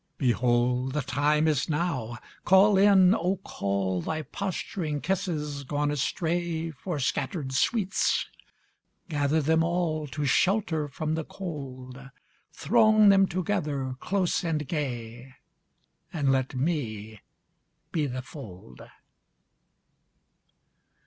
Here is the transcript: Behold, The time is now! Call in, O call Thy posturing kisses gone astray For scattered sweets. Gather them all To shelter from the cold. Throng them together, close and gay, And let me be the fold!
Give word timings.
Behold, 0.17 0.93
The 0.93 1.03
time 1.03 1.47
is 1.47 1.69
now! 1.69 2.17
Call 2.43 2.75
in, 2.75 3.13
O 3.13 3.37
call 3.37 4.01
Thy 4.01 4.23
posturing 4.23 4.99
kisses 4.99 5.63
gone 5.63 5.91
astray 5.91 6.71
For 6.71 6.97
scattered 6.97 7.51
sweets. 7.53 8.25
Gather 9.09 9.43
them 9.43 9.63
all 9.63 10.07
To 10.07 10.25
shelter 10.25 10.87
from 10.87 11.13
the 11.13 11.23
cold. 11.23 12.09
Throng 12.51 13.09
them 13.09 13.27
together, 13.27 13.93
close 13.99 14.43
and 14.43 14.67
gay, 14.67 15.35
And 16.11 16.31
let 16.31 16.55
me 16.55 17.21
be 17.91 18.07
the 18.07 18.23
fold! 18.23 18.81